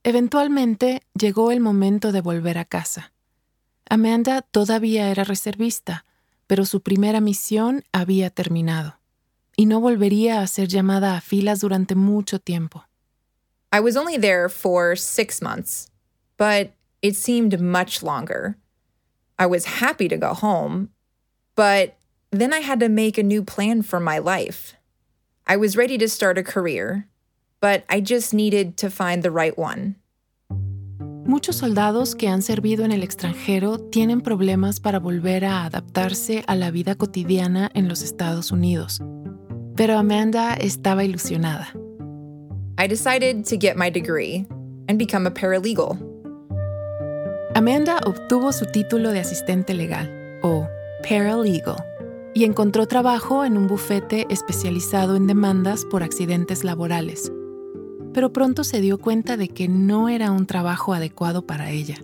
Eventualmente 0.02 1.02
llegó 1.16 1.52
el 1.52 1.60
momento 1.60 2.10
de 2.10 2.20
volver 2.20 2.58
a 2.58 2.64
casa. 2.64 3.12
Amanda 3.88 4.42
todavía 4.50 5.08
era 5.08 5.22
reservista, 5.22 6.04
pero 6.48 6.64
su 6.64 6.80
primera 6.80 7.20
misión 7.20 7.84
había 7.92 8.30
terminado 8.30 8.98
y 9.56 9.66
no 9.66 9.78
volvería 9.80 10.40
a 10.40 10.48
ser 10.48 10.66
llamada 10.66 11.16
a 11.16 11.20
filas 11.20 11.60
durante 11.60 11.94
mucho 11.94 12.40
tiempo. 12.40 12.84
I 13.72 13.78
was 13.78 13.96
only 13.96 14.18
there 14.18 14.48
for 14.48 14.96
six 14.96 15.40
months, 15.40 15.86
but 16.36 16.72
it 17.02 17.14
seemed 17.14 17.60
much 17.60 18.02
longer. 18.02 18.56
I 19.38 19.46
was 19.46 19.80
happy 19.80 20.08
to 20.08 20.16
go 20.16 20.32
home, 20.32 20.90
but 21.56 21.96
then 22.30 22.52
I 22.52 22.60
had 22.60 22.80
to 22.80 22.88
make 22.88 23.18
a 23.18 23.22
new 23.22 23.42
plan 23.42 23.82
for 23.82 24.00
my 24.00 24.18
life. 24.18 24.74
I 25.46 25.56
was 25.56 25.76
ready 25.76 25.98
to 25.98 26.08
start 26.08 26.38
a 26.38 26.42
career, 26.42 27.06
but 27.60 27.84
I 27.88 28.00
just 28.00 28.32
needed 28.32 28.76
to 28.78 28.90
find 28.90 29.22
the 29.22 29.30
right 29.30 29.56
one. 29.56 29.96
Muchos 31.26 31.56
soldados 31.56 32.14
que 32.14 32.28
han 32.28 32.40
servido 32.40 32.84
en 32.84 32.92
el 32.92 33.02
extranjero 33.02 33.78
tienen 33.78 34.20
problemas 34.20 34.80
para 34.80 35.00
volver 35.00 35.44
a 35.44 35.64
adaptarse 35.64 36.44
a 36.46 36.54
la 36.54 36.70
vida 36.70 36.94
cotidiana 36.94 37.70
en 37.74 37.88
los 37.88 38.02
Estados 38.02 38.52
Unidos. 38.52 39.00
Pero 39.74 39.98
Amanda 39.98 40.54
estaba 40.54 41.04
ilusionada. 41.04 41.68
I 42.78 42.86
decided 42.86 43.44
to 43.46 43.56
get 43.56 43.76
my 43.76 43.90
degree 43.90 44.46
and 44.88 44.98
become 44.98 45.26
a 45.26 45.30
paralegal. 45.30 45.98
Amanda 47.56 48.00
obtuvo 48.04 48.52
su 48.52 48.66
título 48.66 49.12
de 49.12 49.20
asistente 49.20 49.72
legal, 49.72 50.38
o 50.42 50.68
paralegal, 51.02 51.76
y 52.34 52.44
encontró 52.44 52.86
trabajo 52.86 53.44
en 53.44 53.56
un 53.56 53.66
bufete 53.66 54.26
especializado 54.28 55.16
en 55.16 55.26
demandas 55.26 55.84
por 55.86 56.02
accidentes 56.02 56.64
laborales 56.64 57.32
pero 58.16 58.32
pronto 58.32 58.64
se 58.64 58.80
dio 58.80 58.96
cuenta 58.96 59.36
de 59.36 59.48
que 59.48 59.68
no 59.68 60.08
era 60.08 60.30
un 60.30 60.46
trabajo 60.46 60.94
adecuado 60.94 61.46
para 61.46 61.68
ella. 61.68 61.96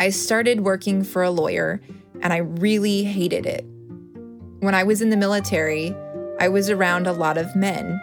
I 0.00 0.10
started 0.10 0.62
working 0.62 1.04
for 1.04 1.22
a 1.22 1.30
lawyer 1.30 1.80
and 2.22 2.32
I 2.32 2.38
really 2.38 3.04
hated 3.04 3.46
it. 3.46 3.64
When 4.58 4.74
I 4.74 4.82
was 4.82 5.00
in 5.00 5.10
the 5.10 5.16
military, 5.16 5.94
I 6.40 6.48
was 6.48 6.68
around 6.68 7.06
a 7.06 7.12
lot 7.12 7.38
of 7.38 7.54
men, 7.54 8.00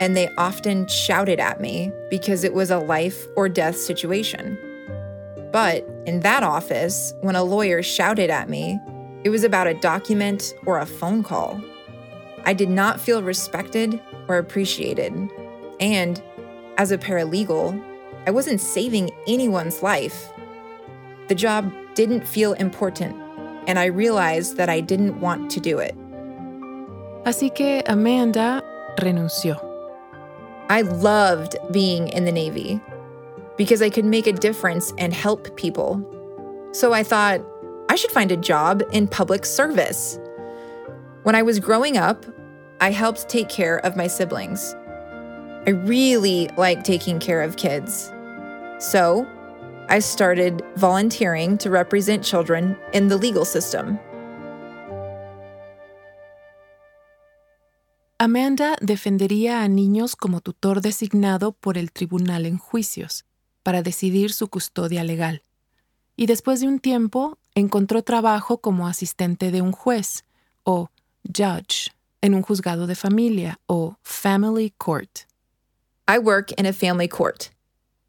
and 0.00 0.14
they 0.14 0.28
often 0.38 0.86
shouted 0.86 1.40
at 1.40 1.60
me 1.60 1.90
because 2.08 2.44
it 2.44 2.54
was 2.54 2.70
a 2.70 2.78
life 2.78 3.26
or 3.34 3.48
death 3.48 3.76
situation. 3.76 4.56
But 5.54 5.88
in 6.04 6.18
that 6.22 6.42
office, 6.42 7.14
when 7.20 7.36
a 7.36 7.44
lawyer 7.44 7.80
shouted 7.80 8.28
at 8.28 8.48
me, 8.48 8.76
it 9.22 9.28
was 9.30 9.44
about 9.44 9.68
a 9.68 9.74
document 9.74 10.52
or 10.66 10.80
a 10.80 10.84
phone 10.84 11.22
call. 11.22 11.62
I 12.44 12.54
did 12.54 12.68
not 12.68 12.98
feel 12.98 13.22
respected 13.22 14.00
or 14.26 14.36
appreciated, 14.36 15.12
and 15.78 16.20
as 16.76 16.90
a 16.90 16.98
paralegal, 16.98 17.80
I 18.26 18.32
wasn't 18.32 18.60
saving 18.60 19.12
anyone's 19.28 19.80
life. 19.80 20.28
The 21.28 21.36
job 21.36 21.72
didn't 21.94 22.26
feel 22.26 22.54
important, 22.54 23.14
and 23.68 23.78
I 23.78 23.84
realized 23.84 24.56
that 24.56 24.68
I 24.68 24.80
didn't 24.80 25.20
want 25.20 25.52
to 25.52 25.60
do 25.60 25.78
it. 25.78 25.94
Así 27.26 27.54
que 27.54 27.80
Amanda 27.86 28.60
renunció. 28.98 29.54
I 30.68 30.80
loved 30.80 31.54
being 31.70 32.08
in 32.08 32.24
the 32.24 32.32
Navy 32.32 32.80
because 33.56 33.82
I 33.82 33.90
could 33.90 34.04
make 34.04 34.26
a 34.26 34.32
difference 34.32 34.92
and 34.98 35.12
help 35.12 35.56
people. 35.56 36.02
So 36.72 36.92
I 36.92 37.02
thought 37.02 37.40
I 37.88 37.96
should 37.96 38.10
find 38.10 38.32
a 38.32 38.36
job 38.36 38.82
in 38.92 39.06
public 39.06 39.44
service. 39.44 40.18
When 41.22 41.34
I 41.34 41.42
was 41.42 41.60
growing 41.60 41.96
up, 41.96 42.24
I 42.80 42.90
helped 42.90 43.28
take 43.28 43.48
care 43.48 43.78
of 43.78 43.96
my 43.96 44.06
siblings. 44.06 44.74
I 45.66 45.70
really 45.70 46.48
like 46.56 46.82
taking 46.82 47.18
care 47.18 47.42
of 47.42 47.56
kids. 47.56 48.12
So, 48.78 49.26
I 49.88 50.00
started 50.00 50.62
volunteering 50.76 51.56
to 51.58 51.70
represent 51.70 52.24
children 52.24 52.76
in 52.92 53.08
the 53.08 53.16
legal 53.16 53.44
system. 53.44 53.98
Amanda 58.18 58.76
defendería 58.80 59.62
a 59.62 59.68
niños 59.68 60.16
como 60.16 60.40
tutor 60.40 60.80
designado 60.80 61.52
por 61.52 61.76
el 61.76 61.92
tribunal 61.92 62.46
en 62.46 62.58
juicios 62.58 63.24
para 63.64 63.82
decidir 63.82 64.32
su 64.32 64.46
custodia 64.46 65.02
legal. 65.02 65.42
Y 66.16 66.26
después 66.26 66.60
de 66.60 66.68
un 66.68 66.78
tiempo 66.78 67.38
encontró 67.56 68.02
trabajo 68.02 68.58
como 68.58 68.86
asistente 68.86 69.50
de 69.50 69.62
un 69.62 69.72
juez 69.72 70.22
o 70.62 70.90
judge 71.26 71.90
en 72.22 72.34
un 72.34 72.42
juzgado 72.42 72.86
de 72.86 72.94
familia 72.94 73.58
o 73.66 73.96
family 74.02 74.72
court. 74.78 75.26
I 76.06 76.18
work 76.18 76.52
in 76.52 76.66
a 76.66 76.72
family 76.72 77.08
court. 77.08 77.50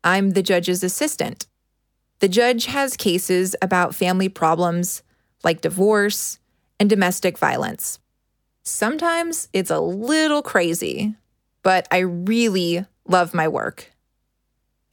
I'm 0.03 0.33
the 0.33 0.43
judge's 0.43 0.83
assistant. 0.83 1.47
The 2.19 2.29
judge 2.29 2.67
has 2.67 2.95
cases 2.95 3.55
about 3.61 3.95
family 3.95 4.29
problems 4.29 5.01
like 5.43 5.61
divorce 5.61 6.39
and 6.79 6.89
domestic 6.89 7.37
violence. 7.37 7.99
Sometimes 8.63 9.47
it's 9.53 9.71
a 9.71 9.79
little 9.79 10.41
crazy, 10.41 11.15
but 11.63 11.87
I 11.91 11.99
really 11.99 12.85
love 13.07 13.33
my 13.33 13.47
work. 13.47 13.94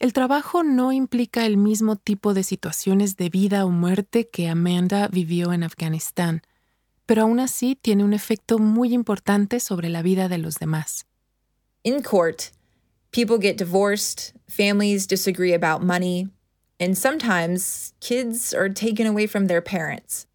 El 0.03 0.11
trabajo 0.11 0.63
no 0.63 0.91
implica 0.91 1.45
el 1.45 1.55
mismo 1.55 1.95
tipo 1.95 2.33
de 2.33 2.43
situaciones 2.43 3.15
de 3.15 3.29
vida 3.29 3.63
o 3.63 3.69
muerte 3.69 4.27
que 4.27 4.49
Amanda 4.49 5.07
vivió 5.07 5.53
en 5.53 5.63
Afganistán, 5.63 6.41
pero 7.05 7.21
aún 7.21 7.39
así 7.39 7.77
tiene 7.81 8.03
un 8.03 8.11
efecto 8.11 8.59
muy 8.59 8.93
importante 8.93 9.61
sobre 9.61 9.87
la 9.87 10.01
vida 10.01 10.27
de 10.27 10.39
los 10.39 10.55
demás. 10.55 11.05
In 11.85 12.01
court, 12.01 12.51
people 13.11 13.37
get 13.39 13.55
divorced, 13.55 14.33
families 14.49 15.07
disagree 15.07 15.53
about 15.53 15.81
money, 15.81 16.27
and 16.81 16.97
sometimes 16.97 17.93
kids 18.01 18.53
are 18.53 18.67
taken 18.67 19.07
away 19.07 19.25
from 19.25 19.47
their 19.47 19.61
parents. 19.61 20.27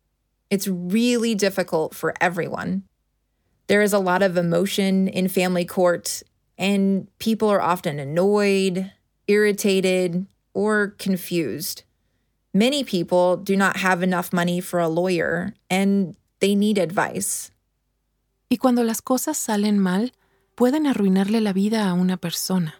It's 0.48 0.66
really 0.66 1.34
difficult 1.34 1.94
for 1.94 2.14
everyone. 2.22 2.84
There 3.66 3.82
is 3.82 3.92
a 3.92 3.98
lot 3.98 4.22
of 4.22 4.38
emotion 4.38 5.08
in 5.08 5.28
family 5.28 5.66
court, 5.66 6.22
and 6.56 7.08
people 7.18 7.50
are 7.50 7.60
often 7.60 7.98
annoyed, 7.98 8.92
irritated, 9.28 10.26
or 10.54 10.94
confused. 10.98 11.84
Many 12.52 12.82
people 12.82 13.36
do 13.36 13.56
not 13.56 13.76
have 13.76 14.02
enough 14.02 14.32
money 14.32 14.60
for 14.60 14.80
a 14.80 14.88
lawyer 14.88 15.54
and 15.70 16.16
they 16.40 16.56
need 16.56 16.78
advice. 16.78 17.52
Y 18.50 18.56
cuando 18.56 18.82
las 18.82 19.00
cosas 19.00 19.36
salen 19.36 19.78
mal, 19.78 20.10
pueden 20.56 20.86
arruinarle 20.86 21.40
la 21.40 21.52
vida 21.52 21.88
a 21.88 21.92
una 21.92 22.16
persona. 22.16 22.74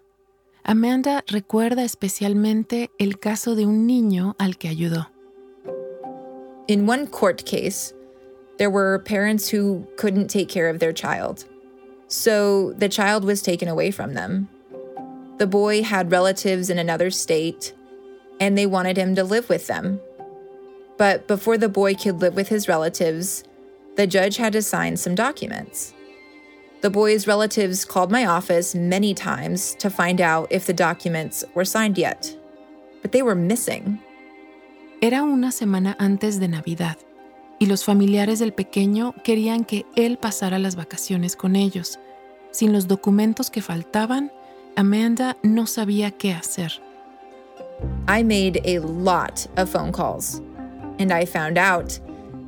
Amanda 0.64 1.22
recuerda 1.30 1.84
especialmente 1.84 2.90
el 2.98 3.20
caso 3.20 3.54
de 3.54 3.66
un 3.66 3.86
niño 3.86 4.34
al 4.38 4.56
que 4.56 4.68
ayudó. 4.68 5.06
In 6.66 6.86
one 6.86 7.06
court 7.06 7.44
case, 7.46 7.94
there 8.58 8.70
were 8.70 8.98
parents 9.04 9.48
who 9.48 9.86
couldn't 9.96 10.28
take 10.28 10.48
care 10.48 10.68
of 10.68 10.80
their 10.80 10.92
child. 10.92 11.44
So 12.08 12.72
the 12.78 12.88
child 12.88 13.24
was 13.24 13.42
taken 13.42 13.68
away 13.68 13.90
from 13.90 14.14
them. 14.14 14.48
The 15.38 15.46
boy 15.46 15.82
had 15.82 16.10
relatives 16.10 16.68
in 16.68 16.78
another 16.78 17.10
state, 17.10 17.72
and 18.40 18.58
they 18.58 18.66
wanted 18.66 18.96
him 18.96 19.14
to 19.14 19.24
live 19.24 19.48
with 19.48 19.68
them. 19.68 20.00
But 20.96 21.28
before 21.28 21.56
the 21.56 21.68
boy 21.68 21.94
could 21.94 22.20
live 22.20 22.34
with 22.34 22.48
his 22.48 22.66
relatives, 22.66 23.44
the 23.96 24.06
judge 24.06 24.36
had 24.36 24.52
to 24.54 24.62
sign 24.62 24.96
some 24.96 25.14
documents. 25.14 25.94
The 26.80 26.90
boy's 26.90 27.26
relatives 27.26 27.84
called 27.84 28.10
my 28.10 28.26
office 28.26 28.74
many 28.74 29.14
times 29.14 29.74
to 29.76 29.90
find 29.90 30.20
out 30.20 30.48
if 30.50 30.66
the 30.66 30.72
documents 30.72 31.44
were 31.54 31.64
signed 31.64 31.98
yet, 31.98 32.36
but 33.02 33.12
they 33.12 33.22
were 33.22 33.34
missing. 33.34 34.00
Era 35.00 35.22
una 35.22 35.52
semana 35.52 35.96
antes 36.00 36.38
de 36.40 36.48
Navidad, 36.48 36.96
y 37.60 37.66
los 37.66 37.84
familiares 37.84 38.40
del 38.40 38.52
pequeño 38.52 39.14
querían 39.22 39.64
que 39.64 39.86
él 39.96 40.18
pasara 40.18 40.58
las 40.58 40.74
vacaciones 40.74 41.36
con 41.36 41.54
ellos. 41.54 41.98
Sin 42.50 42.72
los 42.72 42.86
documentos 42.86 43.50
que 43.50 43.62
faltaban, 43.62 44.32
Amanda 44.78 45.34
no 45.42 45.64
sabía 45.64 46.16
qué 46.16 46.32
hacer. 46.32 46.78
I 48.06 48.22
made 48.22 48.60
a 48.64 48.78
lot 48.78 49.44
of 49.56 49.68
phone 49.68 49.90
calls, 49.90 50.40
and 51.00 51.12
I 51.12 51.24
found 51.24 51.58
out 51.58 51.98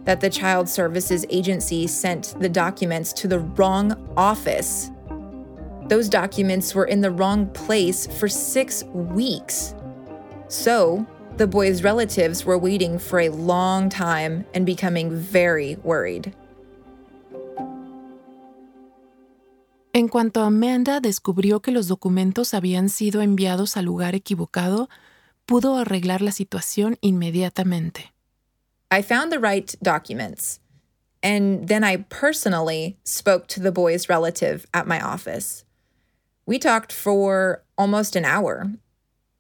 that 0.04 0.20
the 0.20 0.30
Child 0.30 0.68
Services 0.68 1.26
Agency 1.28 1.88
sent 1.88 2.36
the 2.38 2.48
documents 2.48 3.12
to 3.14 3.26
the 3.26 3.40
wrong 3.40 3.96
office. 4.16 4.92
Those 5.88 6.08
documents 6.08 6.72
were 6.72 6.84
in 6.84 7.00
the 7.00 7.10
wrong 7.10 7.48
place 7.48 8.06
for 8.06 8.28
six 8.28 8.84
weeks. 8.84 9.74
So, 10.46 11.04
the 11.36 11.48
boy's 11.48 11.82
relatives 11.82 12.44
were 12.44 12.58
waiting 12.58 13.00
for 13.00 13.18
a 13.18 13.30
long 13.30 13.88
time 13.88 14.46
and 14.54 14.64
becoming 14.64 15.10
very 15.10 15.74
worried. 15.82 16.32
En 19.92 20.06
cuanto 20.06 20.42
Amanda 20.42 21.00
descubrió 21.00 21.60
que 21.60 21.72
los 21.72 21.88
documentos 21.88 22.54
habían 22.54 22.88
sido 22.88 23.22
enviados 23.22 23.76
al 23.76 23.86
lugar 23.86 24.14
equivocado, 24.14 24.88
pudo 25.46 25.76
arreglar 25.76 26.22
la 26.22 26.30
situación 26.30 26.96
inmediatamente. 27.00 28.12
I 28.92 29.02
found 29.02 29.32
the 29.32 29.40
right 29.40 29.74
documents, 29.82 30.60
and 31.24 31.66
then 31.66 31.82
I 31.82 32.04
personally 32.08 32.98
spoke 33.04 33.48
to 33.48 33.60
the 33.60 33.72
boy's 33.72 34.08
relative 34.08 34.64
at 34.72 34.86
my 34.86 35.00
office. 35.00 35.64
We 36.46 36.58
talked 36.58 36.92
for 36.92 37.64
almost 37.76 38.14
an 38.14 38.24
hour. 38.24 38.70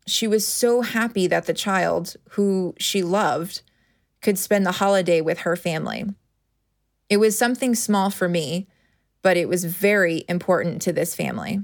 She 0.06 0.26
was 0.26 0.44
so 0.44 0.82
happy 0.82 1.28
that 1.28 1.46
the 1.46 1.54
child, 1.54 2.16
who 2.30 2.74
she 2.76 3.04
loved, 3.04 3.62
could 4.20 4.38
spend 4.38 4.66
the 4.66 4.72
holiday 4.82 5.20
with 5.20 5.40
her 5.40 5.54
family. 5.54 6.06
It 7.08 7.18
was 7.18 7.38
something 7.38 7.76
small 7.76 8.10
for 8.10 8.28
me, 8.28 8.66
but 9.22 9.36
it 9.36 9.48
was 9.48 9.64
very 9.64 10.24
important 10.28 10.82
to 10.82 10.92
this 10.92 11.14
family. 11.14 11.60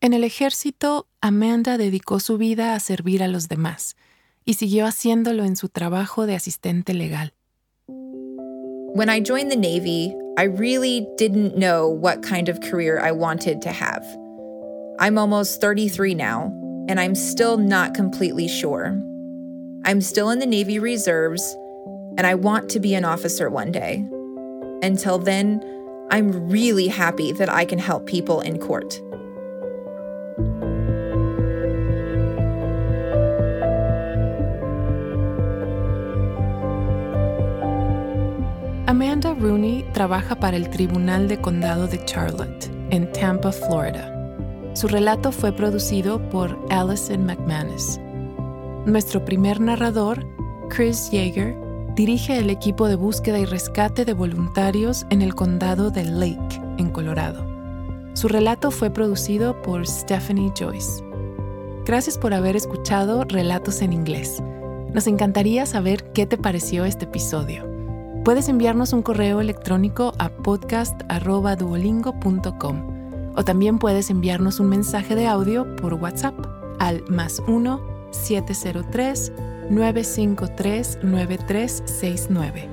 En 0.00 0.12
el 0.12 0.22
ejército, 0.22 1.06
Amanda 1.22 1.78
dedicó 1.78 2.20
su 2.20 2.38
vida 2.38 2.74
a 2.74 2.80
servir 2.80 3.22
a 3.22 3.28
los 3.28 3.48
demás 3.48 3.96
y 4.44 4.54
siguió 4.54 4.86
haciéndolo 4.86 5.44
en 5.44 5.56
su 5.56 5.68
trabajo 5.68 6.26
de 6.26 6.34
asistente 6.34 6.94
legal. 6.94 7.32
When 7.88 9.10
I 9.10 9.20
joined 9.20 9.50
the 9.50 9.56
Navy, 9.56 10.14
I 10.38 10.44
really 10.44 11.06
didn't 11.16 11.56
know 11.56 11.88
what 11.88 12.22
kind 12.22 12.48
of 12.48 12.60
career 12.60 13.00
I 13.00 13.10
wanted 13.12 13.60
to 13.62 13.70
have. 13.70 14.04
I'm 14.98 15.18
almost 15.18 15.60
33 15.60 16.14
now, 16.14 16.52
and 16.88 16.98
I'm 16.98 17.14
still 17.14 17.58
not 17.58 17.94
completely 17.94 18.48
sure. 18.48 18.98
I'm 19.84 20.00
still 20.00 20.30
in 20.30 20.38
the 20.38 20.46
Navy 20.46 20.78
Reserves, 20.78 21.42
and 22.16 22.26
I 22.26 22.34
want 22.34 22.70
to 22.70 22.80
be 22.80 22.94
an 22.94 23.04
officer 23.04 23.50
one 23.50 23.72
day. 23.72 24.06
Until 24.82 25.18
then, 25.18 25.60
I'm 26.10 26.48
really 26.48 26.88
happy 26.88 27.32
that 27.32 27.48
I 27.48 27.64
can 27.64 27.78
help 27.78 28.06
people 28.06 28.40
in 28.40 28.58
court. 28.58 29.02
Amanda 38.86 39.34
Rooney 39.34 39.84
trabaja 39.92 40.38
para 40.38 40.56
el 40.56 40.70
Tribunal 40.70 41.26
de 41.26 41.40
Condado 41.40 41.88
de 41.88 42.04
Charlotte, 42.04 42.70
en 42.90 43.10
Tampa, 43.12 43.50
Florida. 43.50 44.12
Su 44.74 44.86
relato 44.86 45.32
fue 45.32 45.52
producido 45.52 46.20
por 46.30 46.56
Allison 46.70 47.26
McManus. 47.26 47.98
Nuestro 48.86 49.24
primer 49.24 49.60
narrador, 49.60 50.24
Chris 50.68 51.10
Yeager, 51.10 51.65
dirige 51.96 52.38
el 52.38 52.50
equipo 52.50 52.86
de 52.88 52.94
búsqueda 52.94 53.38
y 53.38 53.46
rescate 53.46 54.04
de 54.04 54.12
voluntarios 54.12 55.06
en 55.08 55.22
el 55.22 55.34
condado 55.34 55.90
de 55.90 56.04
Lake, 56.04 56.60
en 56.76 56.90
Colorado. 56.90 57.46
Su 58.12 58.28
relato 58.28 58.70
fue 58.70 58.90
producido 58.90 59.62
por 59.62 59.86
Stephanie 59.86 60.52
Joyce. 60.56 61.02
Gracias 61.86 62.18
por 62.18 62.34
haber 62.34 62.54
escuchado 62.54 63.24
Relatos 63.24 63.80
en 63.80 63.94
Inglés. 63.94 64.42
Nos 64.92 65.06
encantaría 65.06 65.64
saber 65.64 66.12
qué 66.12 66.26
te 66.26 66.36
pareció 66.36 66.84
este 66.84 67.06
episodio. 67.06 67.64
Puedes 68.24 68.50
enviarnos 68.50 68.92
un 68.92 69.00
correo 69.00 69.40
electrónico 69.40 70.12
a 70.18 70.28
podcast.duolingo.com 70.28 72.96
o 73.36 73.44
también 73.44 73.78
puedes 73.78 74.10
enviarnos 74.10 74.60
un 74.60 74.68
mensaje 74.68 75.14
de 75.14 75.26
audio 75.26 75.74
por 75.76 75.94
WhatsApp 75.94 76.34
al 76.78 77.02
más 77.08 77.42
1 77.46 77.80
703 78.10 79.32
953 79.70 80.98
9369. 81.02 82.68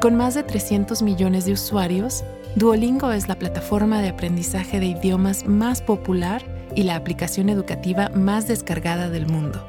Con 0.00 0.14
más 0.14 0.34
de 0.34 0.44
300 0.44 1.02
millones 1.02 1.44
de 1.44 1.52
usuarios, 1.52 2.24
Duolingo 2.54 3.12
es 3.12 3.28
la 3.28 3.38
plataforma 3.38 4.00
de 4.00 4.08
aprendizaje 4.08 4.80
de 4.80 4.86
idiomas 4.86 5.46
más 5.46 5.82
popular 5.82 6.42
y 6.74 6.84
la 6.84 6.96
aplicación 6.96 7.48
educativa 7.48 8.08
más 8.10 8.46
descargada 8.46 9.08
del 9.10 9.26
mundo. 9.26 9.64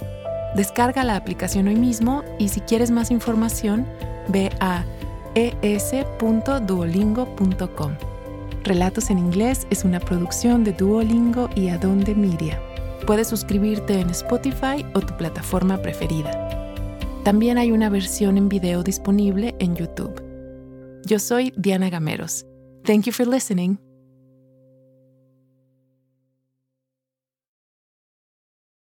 Descarga 0.55 1.03
la 1.03 1.15
aplicación 1.15 1.67
hoy 1.67 1.75
mismo 1.75 2.23
y 2.37 2.49
si 2.49 2.61
quieres 2.61 2.91
más 2.91 3.11
información, 3.11 3.87
ve 4.27 4.51
a 4.59 4.83
es.duolingo.com. 5.35 7.91
Relatos 8.63 9.09
en 9.09 9.19
inglés 9.19 9.67
es 9.69 9.83
una 9.83 9.99
producción 9.99 10.63
de 10.63 10.73
Duolingo 10.73 11.49
y 11.55 11.69
Adonde 11.69 12.13
Media. 12.13 12.61
Puedes 13.09 13.27
suscribirte 13.27 13.99
en 13.99 14.11
Spotify 14.11 14.85
o 14.93 14.99
tu 14.99 15.17
plataforma 15.17 15.81
preferida. 15.81 16.29
También 17.23 17.57
hay 17.57 17.71
una 17.71 17.89
versión 17.89 18.37
en 18.37 18.49
video 18.49 18.83
disponible 18.83 19.55
en 19.57 19.75
YouTube. 19.75 20.21
Yo 21.07 21.17
soy 21.17 21.51
Diana 21.57 21.89
Gameros. 21.89 22.45
Thank 22.83 23.05
you 23.05 23.11
for 23.11 23.25
listening. 23.25 23.79